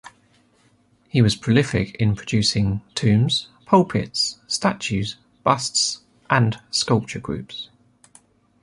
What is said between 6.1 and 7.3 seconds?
and sculpture